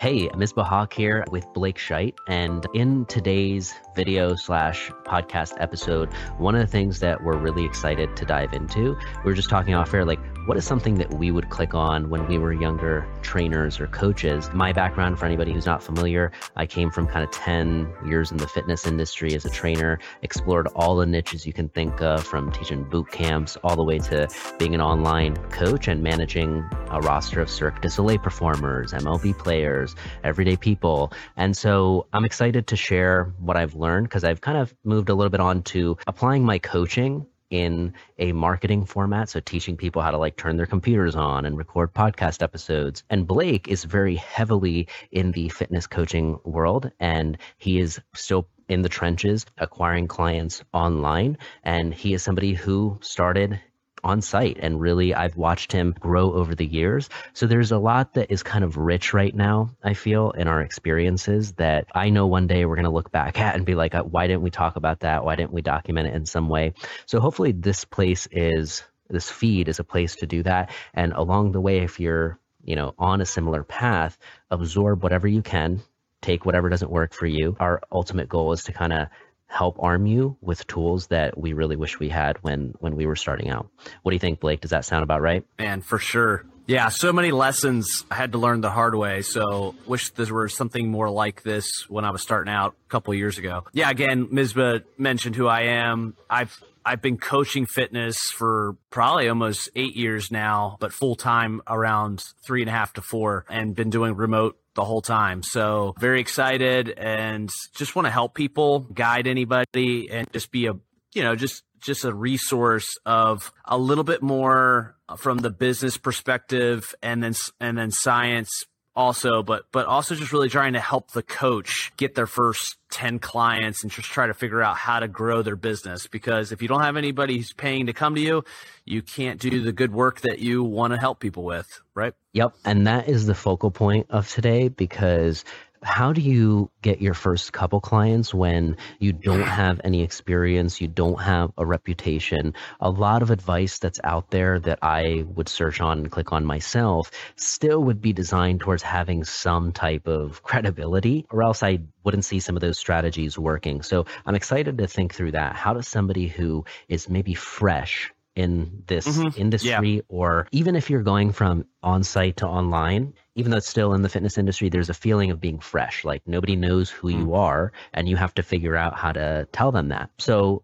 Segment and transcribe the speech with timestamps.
[0.00, 2.14] Hey, Misbah Hawk here with Blake Scheit.
[2.26, 8.16] And in today's video slash podcast episode, one of the things that we're really excited
[8.16, 10.18] to dive into, we were just talking off air, like
[10.50, 14.50] what is something that we would click on when we were younger trainers or coaches?
[14.52, 18.36] My background, for anybody who's not familiar, I came from kind of 10 years in
[18.36, 22.50] the fitness industry as a trainer, explored all the niches you can think of from
[22.50, 24.26] teaching boot camps all the way to
[24.58, 29.94] being an online coach and managing a roster of Cirque du Soleil performers, MLB players,
[30.24, 31.12] everyday people.
[31.36, 35.14] And so I'm excited to share what I've learned because I've kind of moved a
[35.14, 39.28] little bit on to applying my coaching in a marketing format.
[39.28, 43.02] So teaching people how to like turn their computers on and record podcast episodes.
[43.10, 48.82] And Blake is very heavily in the fitness coaching world and he is still in
[48.82, 51.36] the trenches acquiring clients online.
[51.64, 53.60] And he is somebody who started
[54.04, 57.08] on site and really I've watched him grow over the years.
[57.32, 60.60] So there's a lot that is kind of rich right now, I feel, in our
[60.60, 63.94] experiences that I know one day we're going to look back at and be like,
[63.94, 65.24] uh, why didn't we talk about that?
[65.24, 66.74] Why didn't we document it in some way?
[67.06, 71.52] So hopefully this place is this feed is a place to do that and along
[71.52, 74.16] the way if you're you know on a similar path
[74.50, 75.80] absorb whatever you can
[76.22, 79.08] take whatever doesn't work for you our ultimate goal is to kind of
[79.50, 83.16] help arm you with tools that we really wish we had when when we were
[83.16, 83.68] starting out.
[84.02, 84.60] What do you think, Blake?
[84.60, 85.44] Does that sound about right?
[85.58, 86.46] Man, for sure.
[86.66, 89.22] Yeah, so many lessons I had to learn the hard way.
[89.22, 93.12] So wish there were something more like this when I was starting out a couple
[93.12, 93.64] years ago.
[93.72, 96.16] Yeah, again, Misbah mentioned who I am.
[96.30, 102.24] I've I've been coaching fitness for probably almost eight years now, but full time around
[102.44, 105.42] three and a half to four, and been doing remote the whole time.
[105.42, 110.74] So very excited and just want to help people, guide anybody, and just be a
[111.14, 116.94] you know just just a resource of a little bit more from the business perspective
[117.02, 121.22] and then and then science also, but but also just really trying to help the
[121.22, 125.42] coach get their first 10 clients and just try to figure out how to grow
[125.42, 128.42] their business because if you don't have anybody who's paying to come to you,
[128.84, 132.14] you can't do the good work that you want to help people with, right?
[132.32, 135.44] Yep, and that is the focal point of today because
[135.82, 140.88] how do you get your first couple clients when you don't have any experience, you
[140.88, 142.54] don't have a reputation?
[142.80, 146.44] A lot of advice that's out there that I would search on and click on
[146.44, 152.24] myself still would be designed towards having some type of credibility, or else I wouldn't
[152.24, 153.82] see some of those strategies working.
[153.82, 155.56] So I'm excited to think through that.
[155.56, 159.40] How does somebody who is maybe fresh in this mm-hmm.
[159.40, 160.00] industry yeah.
[160.08, 164.02] or even if you're going from on site to online even though it's still in
[164.02, 167.36] the fitness industry there's a feeling of being fresh like nobody knows who you mm.
[167.36, 170.62] are and you have to figure out how to tell them that so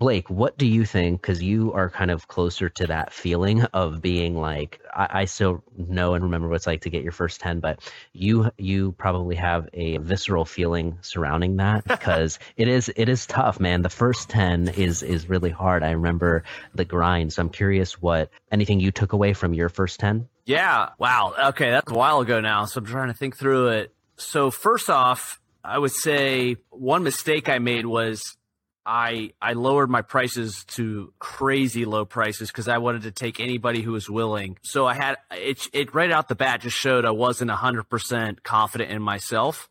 [0.00, 1.20] Blake, what do you think?
[1.20, 5.62] Because you are kind of closer to that feeling of being like, I, I, still
[5.76, 7.80] know and remember what it's like to get your first ten, but
[8.14, 13.60] you you probably have a visceral feeling surrounding that because it is it is tough,
[13.60, 13.82] man.
[13.82, 15.82] The first ten is is really hard.
[15.82, 16.44] I remember
[16.74, 17.34] the grind.
[17.34, 20.30] So I'm curious what anything you took away from your first ten.
[20.46, 20.88] Yeah.
[20.98, 21.34] Wow.
[21.50, 22.64] Okay, that's a while ago now.
[22.64, 23.94] So I'm trying to think through it.
[24.16, 28.38] So first off, I would say one mistake I made was
[28.84, 33.82] I I lowered my prices to crazy low prices because I wanted to take anybody
[33.82, 34.58] who was willing.
[34.62, 38.42] So I had it it right out the bat just showed I wasn't hundred percent
[38.42, 39.68] confident in myself.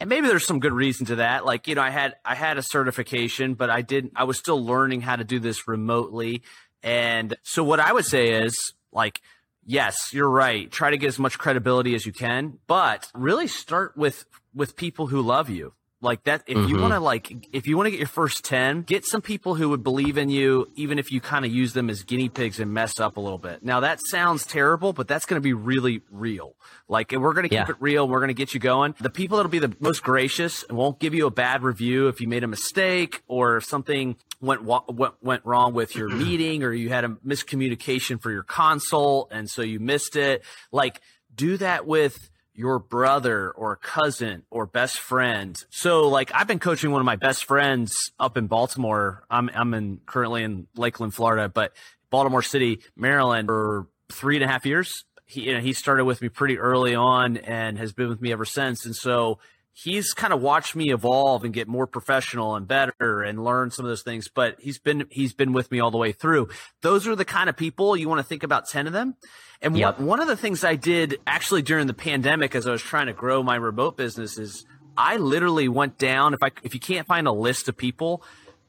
[0.00, 1.44] And maybe there's some good reason to that.
[1.44, 4.64] Like, you know, I had I had a certification, but I didn't I was still
[4.64, 6.42] learning how to do this remotely.
[6.82, 9.20] And so what I would say is like
[9.66, 10.70] yes, you're right.
[10.70, 14.24] Try to get as much credibility as you can, but really start with
[14.54, 16.68] with people who love you like that, if mm-hmm.
[16.68, 19.54] you want to like, if you want to get your first 10, get some people
[19.54, 22.58] who would believe in you, even if you kind of use them as guinea pigs
[22.58, 23.62] and mess up a little bit.
[23.62, 26.54] Now that sounds terrible, but that's going to be really real.
[26.88, 27.70] Like we're going to keep yeah.
[27.70, 28.08] it real.
[28.08, 28.94] We're going to get you going.
[28.98, 32.20] The people that'll be the most gracious and won't give you a bad review if
[32.20, 36.72] you made a mistake or if something went, went, went wrong with your meeting or
[36.72, 39.28] you had a miscommunication for your consult.
[39.32, 40.44] And so you missed it.
[40.72, 41.00] Like
[41.34, 42.29] do that with,
[42.60, 45.56] your brother or cousin or best friend.
[45.70, 49.24] So like I've been coaching one of my best friends up in Baltimore.
[49.30, 51.72] I'm I'm in currently in Lakeland, Florida, but
[52.10, 55.04] Baltimore City, Maryland for three and a half years.
[55.24, 58.30] He you know, he started with me pretty early on and has been with me
[58.30, 58.84] ever since.
[58.84, 59.38] And so
[59.72, 63.84] he's kind of watched me evolve and get more professional and better and learn some
[63.84, 66.48] of those things but he's been he's been with me all the way through
[66.82, 69.14] those are the kind of people you want to think about 10 of them
[69.62, 69.98] and yep.
[69.98, 73.06] one, one of the things i did actually during the pandemic as i was trying
[73.06, 74.64] to grow my remote business is
[74.96, 78.22] i literally went down if i if you can't find a list of people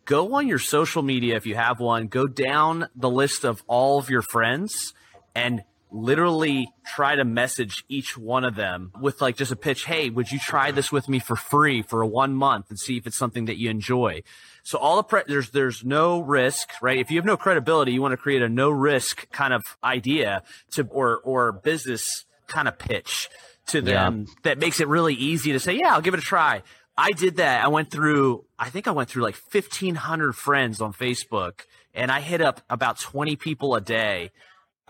[0.05, 3.97] go on your social media if you have one go down the list of all
[3.97, 4.93] of your friends
[5.33, 9.85] and literally try to message each one of them with like just a pitch.
[9.85, 12.97] Hey, would you try this with me for free for a one month and see
[12.97, 14.23] if it's something that you enjoy?
[14.63, 16.97] So all the pre- there's there's no risk, right?
[16.97, 20.43] If you have no credibility, you want to create a no risk kind of idea
[20.71, 23.29] to or or business kind of pitch
[23.67, 24.33] to them yeah.
[24.43, 26.63] that makes it really easy to say, yeah, I'll give it a try.
[26.97, 27.63] I did that.
[27.63, 31.61] I went through, I think I went through like 1500 friends on Facebook
[31.93, 34.31] and I hit up about 20 people a day.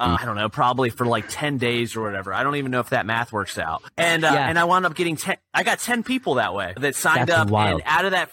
[0.01, 2.33] Uh, I don't know, probably for like 10 days or whatever.
[2.33, 3.83] I don't even know if that math works out.
[3.97, 4.49] And, uh, yeah.
[4.49, 7.39] and I wound up getting 10, I got 10 people that way that signed That's
[7.41, 7.49] up.
[7.49, 7.81] Wild.
[7.81, 8.31] And out of that,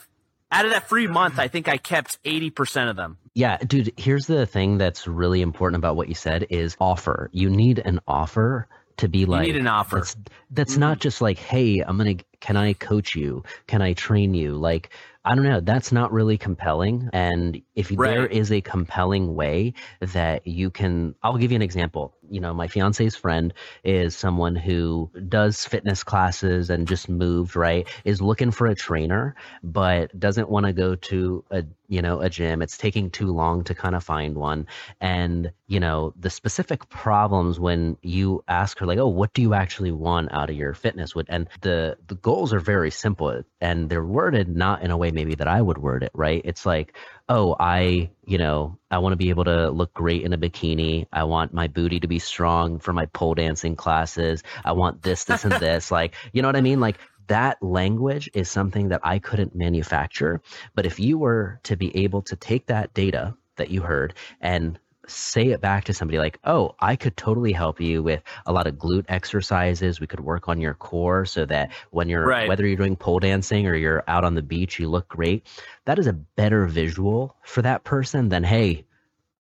[0.51, 3.19] out of that free month, I think I kept 80% of them.
[3.35, 7.31] Yeah, dude, here's the thing that's really important about what you said is offer.
[7.33, 8.67] You need an offer
[8.99, 9.97] to be like you need an offer.
[9.97, 10.17] That's,
[10.51, 10.81] that's mm-hmm.
[10.81, 13.45] not just like, hey, I'm gonna can I coach you?
[13.67, 14.55] Can I train you?
[14.55, 14.91] Like
[15.25, 15.61] I don't know.
[15.61, 17.11] That's not really compelling.
[17.13, 18.11] And if right.
[18.11, 22.13] there is a compelling way that you can, I'll give you an example.
[22.29, 23.55] You know, my fiance's friend
[23.85, 27.87] is someone who does fitness classes and just moved, right?
[28.05, 32.29] Is looking for a trainer, but doesn't want to go to a, you know, a
[32.29, 32.63] gym.
[32.63, 34.67] It's taking too long to kind of find one.
[35.01, 39.55] And, you know, the specific problems when you ask her, like, oh, what do you
[39.55, 41.13] actually want out of your fitness?
[41.29, 45.37] And the, the goals are very simple and they're worded not in a way maybe
[45.37, 46.43] that I would word it, right?
[46.45, 46.95] It's like,
[47.29, 51.07] oh, I, you know, I want to be able to look great in a bikini.
[51.13, 54.43] I want my booty to be strong for my pole dancing classes.
[54.65, 55.91] I want this, this, and this.
[55.91, 56.81] Like, you know what I mean?
[56.81, 60.41] Like, that language is something that I couldn't manufacture.
[60.75, 64.79] But if you were to be able to take that data that you heard and
[65.11, 68.67] say it back to somebody like, oh, I could totally help you with a lot
[68.67, 70.01] of glute exercises.
[70.01, 72.49] We could work on your core so that when you're, right.
[72.49, 75.47] whether you're doing pole dancing or you're out on the beach, you look great.
[75.85, 78.85] That is a better visual for that person than, hey,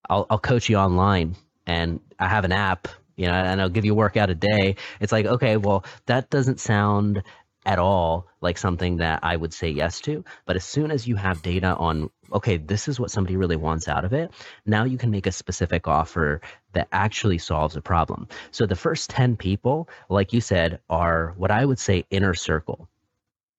[0.09, 1.37] I'll, I'll coach you online
[1.67, 4.76] and I have an app, you know, and I'll give you a workout a day.
[5.00, 7.23] It's like, okay, well, that doesn't sound
[7.69, 10.25] at all like something that I would say yes to.
[10.47, 13.88] But as soon as you have data on, okay, this is what somebody really wants
[13.88, 14.32] out of it,
[14.65, 16.41] now you can make a specific offer
[16.73, 18.26] that actually solves a problem.
[18.53, 22.88] So the first 10 people, like you said, are what I would say inner circle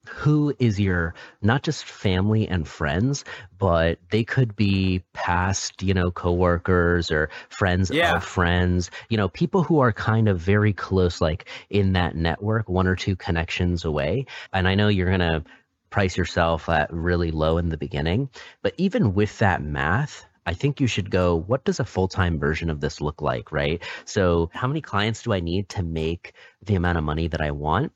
[0.10, 3.24] who is your not just family and friends
[3.58, 8.16] but they could be past you know coworkers or friends yeah.
[8.16, 12.68] of friends you know people who are kind of very close like in that network
[12.68, 15.44] one or two connections away and i know you're going to
[15.90, 18.30] price yourself at really low in the beginning
[18.62, 22.40] but even with that math I think you should go, what does a full time
[22.40, 23.84] version of this look like, right?
[24.06, 26.34] So, how many clients do I need to make
[26.66, 27.92] the amount of money that I want?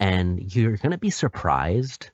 [0.00, 2.10] And you're going to be surprised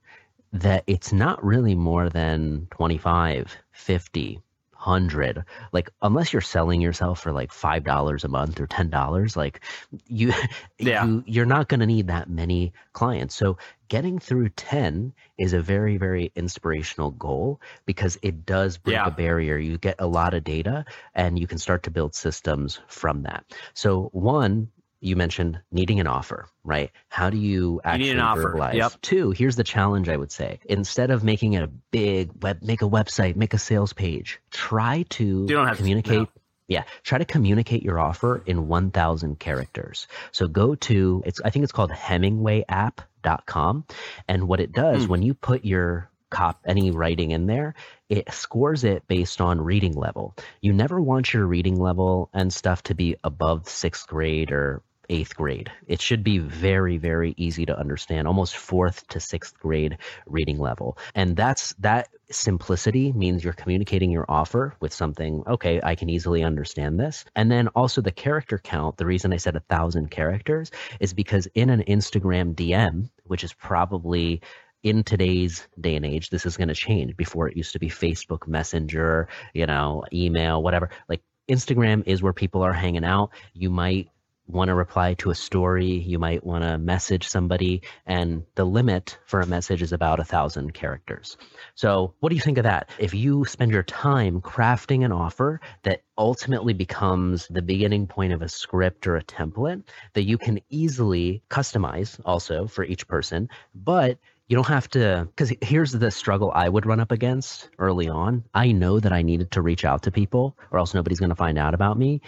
[0.53, 4.41] that it's not really more than 25, 50,
[4.85, 9.35] 100 like unless you're selling yourself for like five dollars a month or ten dollars
[9.35, 9.61] like
[10.09, 10.33] you,
[10.79, 11.07] yeah.
[11.07, 13.57] you you're not going to need that many clients so
[13.89, 19.07] getting through 10 is a very very inspirational goal because it does break yeah.
[19.07, 20.85] a barrier you get a lot of data
[21.15, 24.69] and you can start to build systems from that so one
[25.05, 26.91] you mentioned needing an offer, right?
[27.09, 28.75] How do you actually you verbalize?
[28.75, 28.93] Yep.
[29.03, 30.61] Two, here's the challenge I would say.
[30.65, 35.05] Instead of making it a big web, make a website, make a sales page, try
[35.11, 36.13] to you don't have communicate.
[36.13, 36.29] To, no.
[36.67, 40.07] Yeah, try to communicate your offer in 1,000 characters.
[40.33, 43.85] So go to, it's, I think it's called HemingwayApp.com.
[44.29, 45.09] And what it does, mm.
[45.09, 47.75] when you put your cop any writing in there,
[48.09, 50.35] it scores it based on reading level.
[50.61, 55.37] You never want your reading level and stuff to be above sixth grade or eighth
[55.37, 55.71] grade.
[55.87, 60.99] It should be very, very easy to understand, almost fourth to sixth grade reading level.
[61.15, 66.43] And that's that simplicity means you're communicating your offer with something, okay, I can easily
[66.43, 67.25] understand this.
[67.37, 70.71] And then also the character count, the reason I said a thousand characters
[71.01, 74.41] is because in an Instagram DM, which is probably
[74.83, 77.17] in today's day and age, this is going to change.
[77.17, 80.91] Before it used to be Facebook Messenger, you know, email, whatever.
[81.09, 83.31] Like Instagram is where people are hanging out.
[83.55, 84.09] You might
[84.47, 89.19] want to reply to a story, you might want to message somebody, and the limit
[89.25, 91.37] for a message is about a thousand characters.
[91.75, 92.91] So, what do you think of that?
[92.99, 98.43] If you spend your time crafting an offer that ultimately becomes the beginning point of
[98.43, 99.83] a script or a template
[100.13, 105.53] that you can easily customize also for each person, but you don't have to because
[105.63, 108.45] here's the struggle i would run up against early on.
[108.53, 111.37] I know that i needed to reach out to people or else nobody's going to
[111.37, 112.21] find out about me.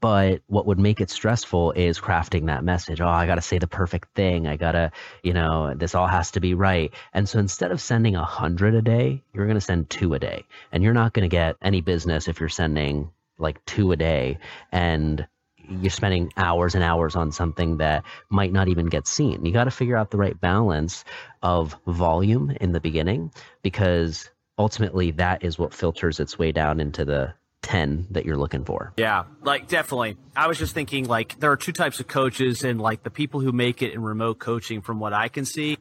[0.00, 3.00] But what would make it stressful is crafting that message.
[3.00, 4.46] Oh i got to say the perfect thing.
[4.46, 6.92] I got to you know this all has to be right.
[7.14, 10.18] And so instead of sending a hundred a day you're going to send two a
[10.18, 10.44] day.
[10.72, 14.38] And you're not going to get any business if you're sending like two a day.
[14.70, 15.26] And
[15.68, 19.44] you're spending hours and hours on something that might not even get seen.
[19.44, 21.04] You got to figure out the right balance
[21.42, 23.30] of volume in the beginning
[23.62, 28.64] because ultimately that is what filters its way down into the 10 that you're looking
[28.64, 28.92] for.
[28.96, 30.16] Yeah, like definitely.
[30.36, 33.40] I was just thinking like there are two types of coaches and like the people
[33.40, 35.78] who make it in remote coaching from what I can see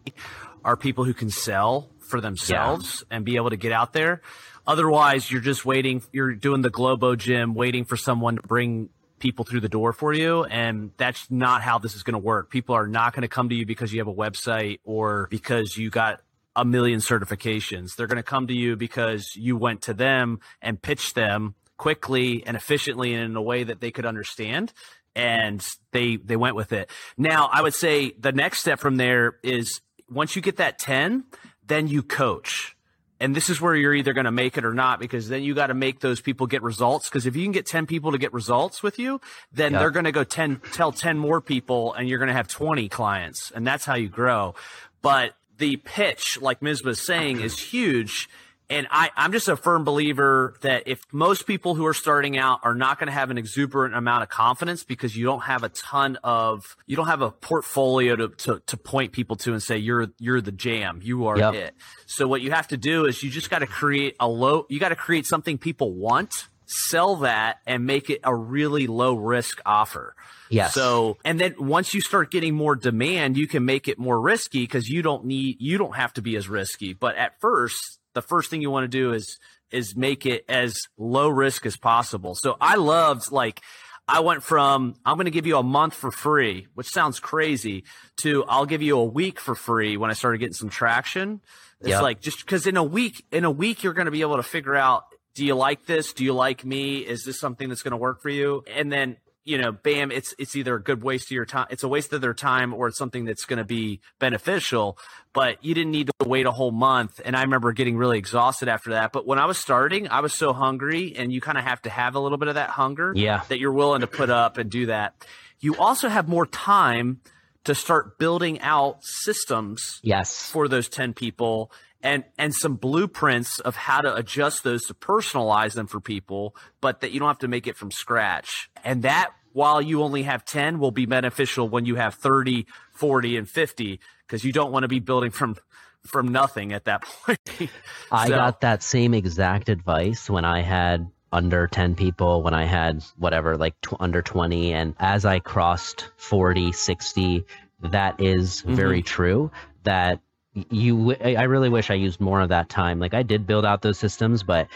[0.63, 3.17] are people who can sell for themselves yeah.
[3.17, 4.21] and be able to get out there.
[4.67, 8.89] Otherwise, you're just waiting you're doing the Globo gym waiting for someone to bring
[9.21, 12.49] people through the door for you and that's not how this is going to work.
[12.49, 15.77] People are not going to come to you because you have a website or because
[15.77, 16.19] you got
[16.55, 17.95] a million certifications.
[17.95, 22.43] They're going to come to you because you went to them and pitched them quickly
[22.45, 24.73] and efficiently and in a way that they could understand
[25.15, 26.89] and they they went with it.
[27.17, 31.25] Now, I would say the next step from there is once you get that 10,
[31.65, 32.75] then you coach.
[33.21, 35.53] And this is where you're either going to make it or not because then you
[35.53, 38.17] got to make those people get results because if you can get 10 people to
[38.17, 39.21] get results with you,
[39.53, 42.47] then they're going to go 10 tell 10 more people and you're going to have
[42.47, 44.55] 20 clients and that's how you grow.
[45.03, 46.83] But the pitch like Ms.
[46.83, 48.27] was saying is huge
[48.71, 52.61] and I, I'm just a firm believer that if most people who are starting out
[52.63, 55.69] are not going to have an exuberant amount of confidence because you don't have a
[55.69, 59.77] ton of, you don't have a portfolio to, to, to point people to and say,
[59.77, 61.01] you're, you're the jam.
[61.03, 61.53] You are yep.
[61.53, 61.75] it.
[62.05, 64.79] So what you have to do is you just got to create a low, you
[64.79, 69.61] got to create something people want, sell that and make it a really low risk
[69.65, 70.15] offer.
[70.49, 70.73] Yes.
[70.73, 74.61] So, and then once you start getting more demand, you can make it more risky
[74.61, 76.93] because you don't need, you don't have to be as risky.
[76.93, 79.39] But at first, the first thing you want to do is
[79.71, 82.35] is make it as low risk as possible.
[82.35, 83.61] So I loved like
[84.07, 87.85] I went from I'm going to give you a month for free, which sounds crazy,
[88.17, 91.41] to I'll give you a week for free when I started getting some traction.
[91.79, 92.01] It's yep.
[92.01, 94.43] like just because in a week, in a week, you're going to be able to
[94.43, 96.13] figure out do you like this?
[96.13, 96.97] Do you like me?
[96.97, 98.63] Is this something that's going to work for you?
[98.75, 101.83] And then you know, bam, it's it's either a good waste of your time, it's
[101.83, 104.97] a waste of their time, or it's something that's going to be beneficial.
[105.33, 107.19] But you didn't need to wait a whole month.
[107.23, 109.11] And I remember getting really exhausted after that.
[109.11, 111.89] But when I was starting, I was so hungry, and you kind of have to
[111.89, 114.69] have a little bit of that hunger, yeah, that you're willing to put up and
[114.69, 115.15] do that.
[115.59, 117.21] You also have more time
[117.63, 121.71] to start building out systems, yes, for those ten people
[122.03, 127.01] and and some blueprints of how to adjust those to personalize them for people, but
[127.01, 128.69] that you don't have to make it from scratch.
[128.83, 133.37] And that while you only have 10 will be beneficial when you have 30, 40
[133.37, 135.55] and 50 because you don't want to be building from
[136.03, 137.69] from nothing at that point.
[138.11, 143.03] I got that same exact advice when I had under 10 people when I had
[143.17, 147.45] whatever like t- under 20 and as I crossed 40 60
[147.83, 148.75] that is mm-hmm.
[148.75, 149.49] very true
[149.83, 150.19] that
[150.53, 152.99] you i really wish i used more of that time.
[152.99, 154.67] Like i did build out those systems but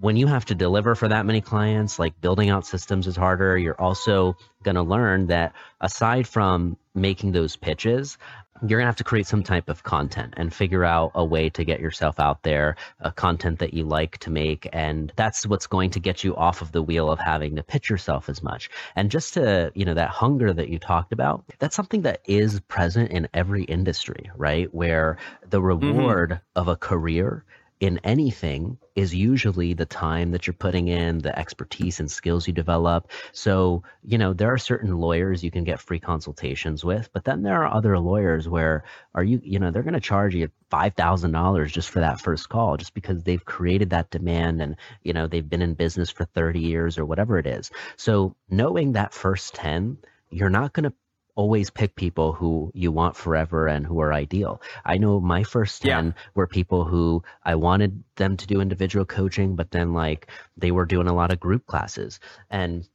[0.00, 3.56] when you have to deliver for that many clients like building out systems is harder.
[3.56, 8.18] You're also going to learn that aside from making those pitches
[8.62, 11.50] you're going to have to create some type of content and figure out a way
[11.50, 14.68] to get yourself out there, a content that you like to make.
[14.72, 17.90] And that's what's going to get you off of the wheel of having to pitch
[17.90, 18.70] yourself as much.
[18.94, 22.60] And just to, you know, that hunger that you talked about, that's something that is
[22.60, 24.72] present in every industry, right?
[24.72, 25.18] Where
[25.48, 25.66] the mm-hmm.
[25.66, 26.60] reward mm-hmm.
[26.60, 27.44] of a career
[27.80, 32.52] in anything is usually the time that you're putting in, the expertise and skills you
[32.52, 33.10] develop.
[33.32, 37.42] So, you know, there are certain lawyers you can get free consultations with, but then
[37.42, 41.66] there are other lawyers where are you, you know, they're going to charge you $5,000
[41.66, 45.48] just for that first call just because they've created that demand and, you know, they've
[45.48, 47.70] been in business for 30 years or whatever it is.
[47.96, 49.98] So, knowing that first 10,
[50.30, 50.94] you're not going to
[51.34, 54.62] always pick people who you want forever and who are ideal.
[54.84, 56.12] I know my first 10 yeah.
[56.34, 60.86] were people who I wanted them to do individual coaching, but then like they were
[60.86, 62.20] doing a lot of group classes.
[62.50, 62.88] And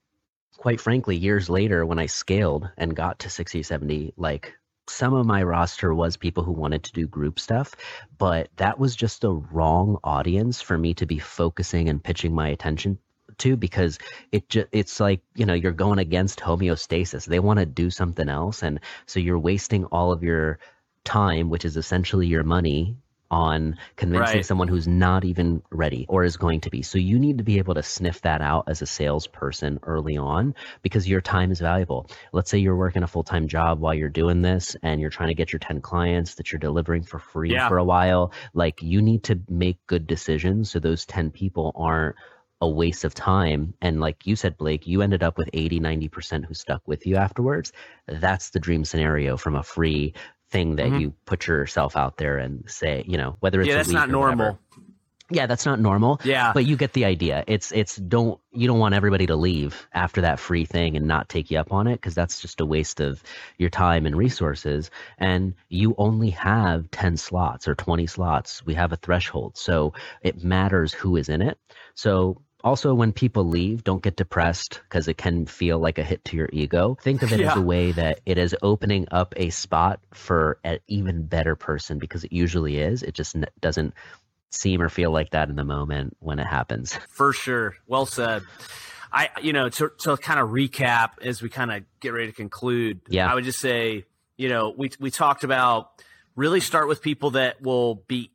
[0.58, 4.54] quite frankly, years later, when I scaled and got to 60, 70, like
[4.88, 7.76] some of my roster was people who wanted to do group stuff,
[8.18, 12.50] but that was just a wrong audience for me to be focusing and pitching my
[12.50, 12.98] attention
[13.40, 13.98] too because
[14.32, 18.30] it just it's like you know you're going against homeostasis they want to do something
[18.30, 20.60] else and so you're wasting all of your
[21.04, 22.98] time which is essentially your money
[23.32, 24.46] on convincing right.
[24.46, 26.82] someone who's not even ready or is going to be.
[26.82, 30.56] So you need to be able to sniff that out as a salesperson early on
[30.82, 32.10] because your time is valuable.
[32.34, 35.36] Let's say you're working a full-time job while you're doing this and you're trying to
[35.36, 37.68] get your 10 clients that you're delivering for free yeah.
[37.68, 38.32] for a while.
[38.54, 42.16] Like you need to make good decisions so those 10 people aren't
[42.62, 46.46] a waste of time and like you said blake you ended up with 80 90%
[46.46, 47.72] who stuck with you afterwards
[48.08, 50.14] that's the dream scenario from a free
[50.50, 51.00] thing that mm-hmm.
[51.00, 54.46] you put yourself out there and say you know whether it's yeah that's not normal
[54.46, 54.60] whatever.
[55.32, 56.20] Yeah, that's not normal.
[56.24, 56.54] Yeah.
[56.54, 57.44] But you get the idea.
[57.48, 61.30] It's it's don't you don't want everybody to leave after that free thing and not
[61.30, 63.22] take you up on it because that's just a waste of
[63.58, 64.90] your time and resources
[65.20, 68.66] and you only have 10 slots or 20 slots.
[68.66, 69.56] We have a threshold.
[69.58, 71.60] So it matters who is in it.
[71.94, 76.24] So also when people leave don't get depressed because it can feel like a hit
[76.26, 77.52] to your ego think of it Yeah.
[77.52, 82.00] as a way that it is opening up a spot for an even better person
[82.00, 83.94] because it usually is it just n- doesn't
[84.52, 87.76] seem or feel like that in the moment when it happens For sure.
[87.88, 88.44] Well said.
[89.12, 92.34] I, you know, to, to kind of recap as we kind of get ready to
[92.34, 93.32] conclude, Yeah.
[93.32, 94.06] I would just say,
[94.38, 95.92] you know, we, we talked about
[96.36, 98.30] really start with people that will be,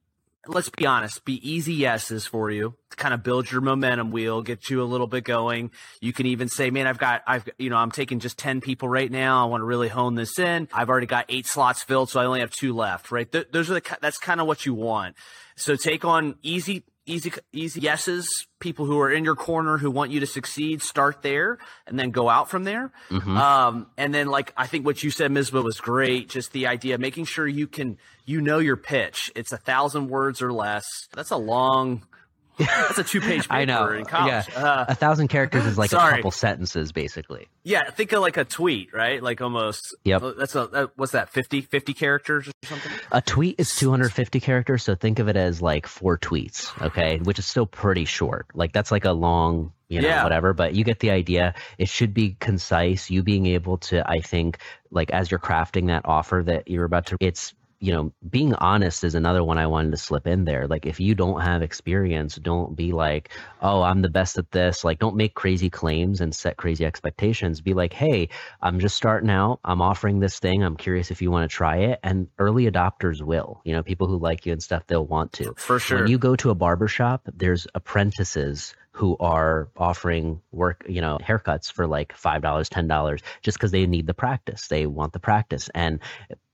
[0.46, 4.42] let's be honest, be easy yeses for you to kind of build your momentum wheel,
[4.42, 5.70] get you a little bit going.
[6.00, 8.88] You can even say, man, I've got, I've, you know, I'm taking just 10 people
[8.88, 9.44] right now.
[9.44, 10.68] I want to really hone this in.
[10.72, 13.30] I've already got eight slots filled, so I only have two left, right?
[13.30, 15.16] Th- those are the, that's kind of what you want.
[15.56, 20.10] So take on easy, easy, easy yeses, people who are in your corner who want
[20.10, 22.90] you to succeed, start there and then go out from there.
[23.36, 26.28] Um, and then like, I think what you said, Misbah was great.
[26.28, 29.30] Just the idea of making sure you can, you know, your pitch.
[29.36, 30.84] It's a thousand words or less.
[31.12, 32.06] That's a long,
[32.58, 34.44] that's a two page paper i know in college.
[34.48, 37.90] yeah Uh, a thousand characters is like a couple sentences basically yeah.
[37.90, 39.22] Think of like a tweet, right?
[39.22, 40.22] Like almost, Yep.
[40.36, 41.30] that's a, that, what's that?
[41.30, 42.92] 50, 50 characters or something?
[43.10, 47.38] a tweet is 250 characters so think of it as like four tweets okay which
[47.38, 50.22] is still pretty short like that's like a long you know Yeah.
[50.24, 54.20] whatever but you get the idea it should be concise you being able to i
[54.20, 54.58] think
[54.90, 59.04] like as you're crafting that offer that you're about to it's you know being honest
[59.04, 60.66] is another one i wanted to slip in there.
[60.66, 63.28] Like if you don't have experience don't be like
[63.60, 64.84] oh i'm the best at this.
[64.84, 67.60] Like don't make crazy claims and set crazy expectations.
[67.60, 68.30] Be like hey
[68.62, 69.60] i'm just starting out.
[69.64, 70.64] I'm offering this thing.
[70.64, 72.00] I'm curious if you want to try it.
[72.02, 75.52] And early adopters will you know people who like you and stuff they'll want to.
[75.58, 75.98] For sure.
[75.98, 81.18] when you go to a barber shop, there's apprentices who are offering work, you know,
[81.20, 84.68] haircuts for like $5, $10 just because they need the practice.
[84.68, 85.68] They want the practice.
[85.74, 85.98] And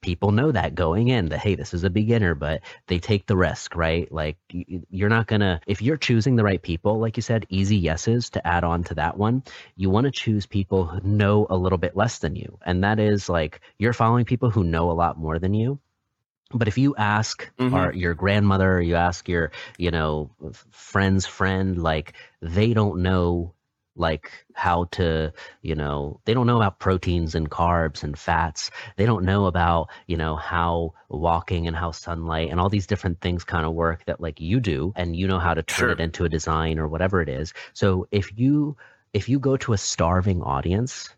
[0.00, 3.36] people know that going in that, hey, this is a beginner, but they take the
[3.36, 4.10] risk, right?
[4.10, 7.76] Like you're not going to, if you're choosing the right people, like you said, easy
[7.76, 9.42] yeses to add on to that one,
[9.76, 12.58] you want to choose people who know a little bit less than you.
[12.64, 15.78] And that is like you're following people who know a lot more than you.
[16.52, 17.74] But if you ask Mhm.
[17.74, 20.30] our, your grandmother, you ask your, you know,
[20.70, 23.54] friend's friend, like they don't know,
[23.96, 25.32] like how to,
[25.62, 28.70] you know, they don't know about proteins and carbs and fats.
[28.96, 33.20] They don't know about, you know, how walking and how sunlight and all these different
[33.20, 35.90] things kind of work that like you do, and you know how to turn Sure.
[35.90, 37.52] it into a design or whatever it is.
[37.74, 38.76] So if you
[39.12, 41.10] if you go to a starving audience,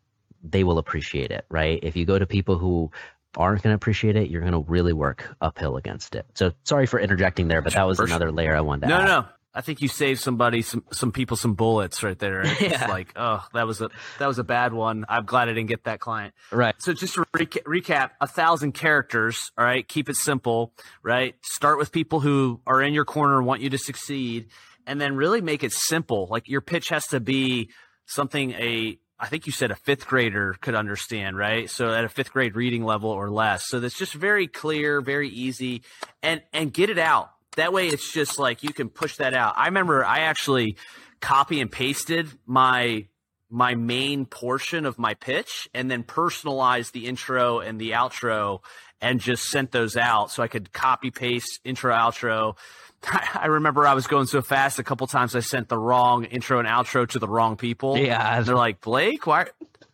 [0.43, 1.79] they will appreciate it, right?
[1.83, 2.91] If you go to people who
[3.37, 6.27] aren't going to appreciate it, you're going to really work uphill against it.
[6.35, 9.05] So sorry for interjecting there, but that was another layer I wanted to No, add.
[9.07, 9.25] no.
[9.55, 12.41] I think you saved somebody some some people some bullets right there.
[12.47, 12.87] It's Yeah.
[12.89, 15.05] like, oh, that was a that was a bad one.
[15.11, 16.33] I'm glad I didn't get that client.
[16.51, 16.75] Right.
[16.79, 19.53] So just to reca- recap, a thousand characters.
[19.59, 20.73] All right, keep it simple.
[21.03, 24.49] Right, start with people who are in your corner and want you to succeed,
[24.87, 26.29] and then really make it simple.
[26.31, 27.69] Like your pitch has to be
[28.07, 31.71] something a I think you said a fifth grader could understand, right?
[31.71, 33.69] So at a fifth grade reading level or less.
[33.69, 35.85] So that's just very clear, very easy,
[36.25, 37.31] and and get it out.
[37.55, 39.55] That way, it's just like you can push that out.
[39.57, 40.77] I remember I actually
[41.21, 43.07] copy and pasted my
[43.49, 48.61] my main portion of my pitch and then personalized the intro and the outro
[49.03, 52.57] and just sent those out so I could copy paste intro outro.
[53.35, 56.61] I remember I was going so fast a couple times I sent the wrong intro
[56.61, 57.99] and outro to the wrong people.
[57.99, 58.39] Yeah.
[58.39, 59.47] And they're like, Blake, why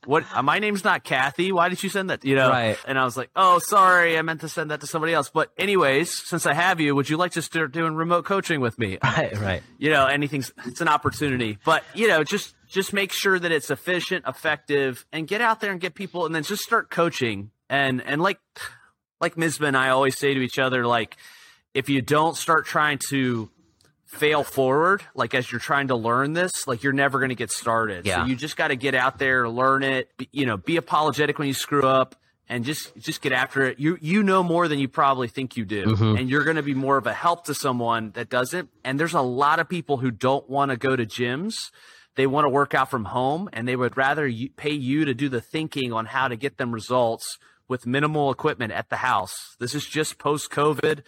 [0.05, 1.53] what my name's not Kathy.
[1.53, 2.25] Why did you send that?
[2.25, 2.49] You know?
[2.49, 2.79] Right.
[2.87, 5.31] And I was like, Oh, sorry, I meant to send that to somebody else.
[5.31, 8.79] But anyways, since I have you, would you like to start doing remote coaching with
[8.79, 8.99] me?
[9.19, 9.37] Right.
[9.37, 9.63] Right.
[9.79, 13.69] you know anything's it's an opportunity but you know just just make sure that it's
[13.71, 18.01] efficient effective and get out there and get people and then just start coaching and
[18.03, 18.39] and like
[19.21, 21.17] like Misbah and I always say to each other like
[21.75, 23.51] if you don't start trying to
[24.07, 27.51] fail forward like as you're trying to learn this like you're never going to get
[27.51, 28.07] started.
[28.07, 28.23] Yeah.
[28.23, 31.39] so you just got to get out there learn it be, you know be apologetic
[31.39, 32.17] when you screw up
[32.49, 33.79] and just just get after it.
[33.79, 35.85] You you know more than you probably think you do.
[35.85, 36.19] Mhm.
[36.19, 38.71] and you're going to be more of a help to someone that doesn't.
[38.85, 41.71] And there's a lot of people who don't want to go to gyms.
[42.15, 45.13] They want to work out from home and they would rather you, pay you to
[45.13, 49.57] do the thinking on how to get them results with minimal equipment at the house
[49.61, 51.03] this is just post covid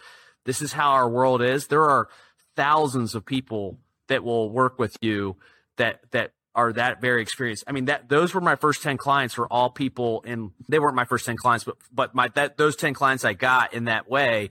[0.45, 2.07] this is how our world is there are
[2.55, 5.35] thousands of people that will work with you
[5.77, 7.63] that that are that very experienced.
[7.65, 10.95] I mean that those were my first 10 clients were all people and they weren't
[10.97, 14.09] my first 10 clients but but my that those 10 clients I got in that
[14.09, 14.49] way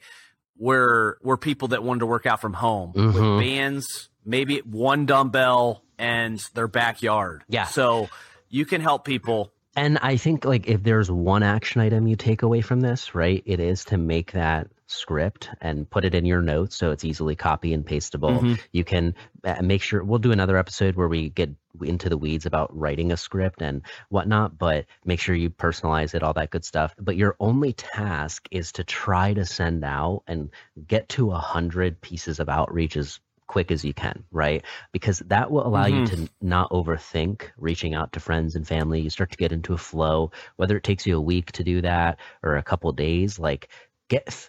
[0.59, 3.13] were were people that wanted to work out from home Mhm.
[3.13, 7.45] with bands, maybe one dumbbell and their backyard.
[7.49, 7.67] Yeah.
[7.67, 8.09] So
[8.49, 9.53] you can help people.
[9.81, 13.43] And I think like if there's one action item you take away from this, right,
[13.47, 17.35] it is to make that script and put it in your notes so it's easily
[17.35, 18.43] copy and pastable.
[18.43, 18.61] Mhm.
[18.73, 21.49] You can uh, make sure we'll do another episode where we get
[21.81, 26.23] into the weeds about writing a script and whatnot, but make sure you personalize it,
[26.23, 26.95] all that good stuff.
[26.99, 30.51] But your only task is to try to send out and
[30.87, 33.19] get to a hundred pieces of outreach as
[33.51, 34.65] quick as you can, right?
[34.93, 39.01] Because that will allow you to not overthink reaching out to friends and family.
[39.01, 41.83] You start to get into a flow, whether it takes you a week to do
[41.83, 43.69] that or a couple days, like
[44.09, 44.49] get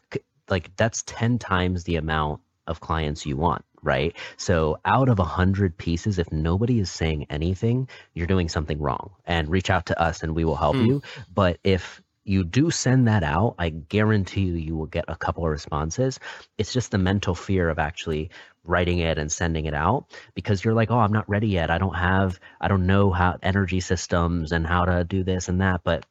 [0.50, 5.24] like that's 10 times the amount of clients you want right so out of a
[5.24, 10.00] 100 pieces if nobody is saying anything you're doing something wrong and reach out to
[10.00, 10.88] us and we will help Hmm.
[10.88, 11.02] you
[11.34, 15.44] but if you do send that out i guarantee you you will get a couple
[15.46, 16.20] of responses.
[16.58, 18.30] It's just the mental fear of actually
[18.64, 20.06] writing it and sending it out
[20.36, 21.72] because you're like oh i'm not ready yet.
[21.72, 25.62] I don't have i don't know how energy systems and how to do this and
[25.62, 26.06] that but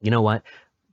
[0.00, 0.42] you know what?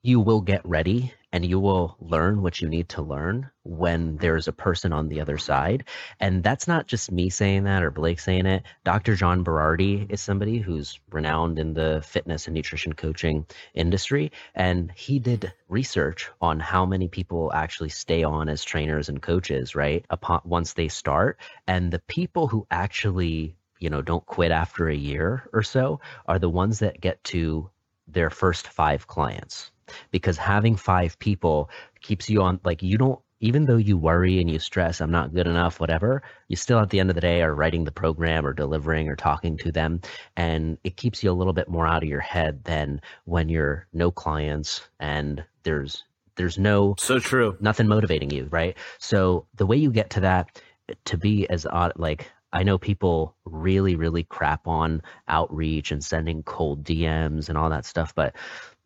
[0.02, 4.48] You will get ready and you will learn what you need to learn when there's
[4.48, 5.84] a person on the other side.
[6.18, 8.64] And that's not just me saying that or Blake saying it.
[8.86, 9.18] Dr.
[9.18, 14.32] John Berardi is somebody who's renowned in the fitness and nutrition coaching industry.
[14.56, 19.76] And he did research on how many people actually stay on as trainers and coaches,
[19.76, 20.06] right?
[20.10, 21.38] Upon once they start.
[21.68, 26.40] And the people who actually, you know, don't quit after a year or so are
[26.40, 27.72] the ones that get to
[28.08, 29.72] their first five clients
[30.12, 31.70] because having five people
[32.02, 35.34] keeps you on like you don't even though you worry and you stress i'm not
[35.34, 38.46] good enough whatever you still at the end of the day are writing the program
[38.46, 40.00] or delivering or talking to them
[40.38, 43.88] and it keeps you a little bit more out of your head than when you're
[43.94, 46.04] no clients and there's
[46.36, 47.58] there's no So true.
[47.60, 48.78] nothing motivating you, right?
[49.00, 50.62] So the way you get to that
[51.06, 56.44] to be as odd, like I know people really, really crap on outreach and sending
[56.44, 58.36] cold DMs and all that stuff, but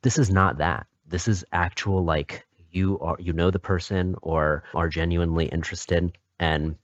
[0.01, 0.87] this is not that.
[1.07, 6.75] This is actual like you are you know the person or are genuinely interested and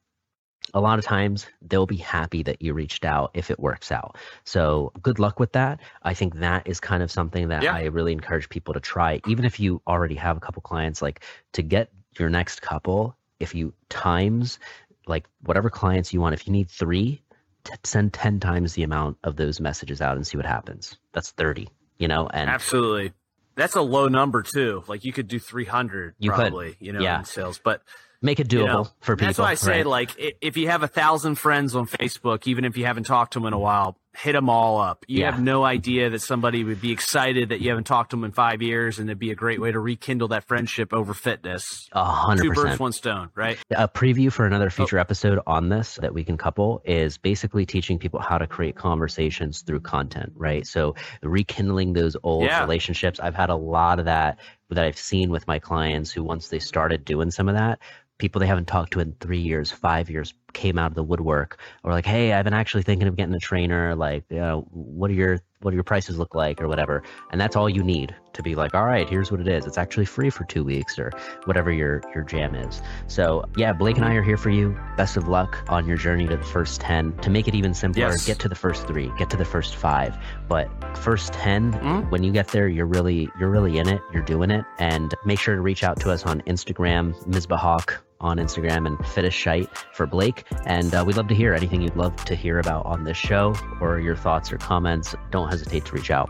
[0.73, 4.17] a lot of times they'll be happy that you reached out if it works out.
[4.43, 5.79] So good luck with that.
[6.01, 7.73] I think that is kind of something that Yeah.
[7.75, 11.23] I really encourage people to try, even if you already have a couple clients, like
[11.53, 14.59] to get your next couple, if you times
[15.07, 17.21] like whatever clients you want, if you need three,
[17.63, 20.97] t- send 10 times the amount of those messages out and see what happens.
[21.13, 23.13] That's 30, you know, and Absolutely.
[23.55, 24.83] That's a low number too.
[24.87, 26.35] Like you could do 300 You could.
[26.37, 27.19] probably, you know, Yeah.
[27.19, 27.81] in sales, but
[28.21, 29.27] make it you doable know, for people.
[29.27, 29.85] That's why I say, right?
[29.85, 33.39] like, if you have a thousand friends on Facebook, even if you haven't talked to
[33.39, 35.03] them in a while, hit them all up.
[35.07, 35.31] You Yeah.
[35.31, 38.31] have no idea that somebody would be excited that you haven't talked to them in
[38.31, 41.87] five years, and it'd be a great way to rekindle that friendship over fitness.
[41.91, 42.55] A hundred percent.
[42.55, 43.57] Two birds, one stone, right?
[43.71, 44.47] A preview for Oh.
[44.47, 48.47] another future episode on this that we can couple is basically teaching people how to
[48.47, 50.65] create conversations through content, right?
[50.65, 52.61] So rekindling those old Yeah.
[52.61, 53.19] relationships.
[53.19, 56.59] I've had a lot of that that I've seen with my clients who once they
[56.59, 57.79] started doing some of that,
[58.17, 61.59] people they haven't talked to in three years, five years came out of the woodwork
[61.83, 63.93] or like, hey, I've been actually thinking of getting a trainer.
[63.95, 67.01] Like, you know, what are your what do your prices look like or whatever?
[67.31, 69.65] And that's all you need to be like, all right, here's what it is.
[69.65, 71.11] It's actually free for two weeks or
[71.45, 72.81] whatever your your jam is.
[73.07, 74.75] So yeah, Blake and I are here for you.
[74.97, 77.15] Best of luck on your journey to the first ten.
[77.19, 78.25] To make it even simpler, Yes.
[78.25, 80.17] get to the first three, get to the first five.
[80.47, 82.09] But first 10 Mhm.
[82.11, 84.01] when you get there, you're really you're really in it.
[84.13, 84.63] You're doing it.
[84.79, 87.47] And make sure to reach out to us on Instagram, Ms.
[87.47, 90.45] Bahawk on Instagram and Fittest Shite for Blake.
[90.65, 93.55] And uh, we'd love to hear anything you'd love to hear about on this show
[93.81, 95.15] or your thoughts or comments.
[95.31, 96.29] Don't hesitate to reach out.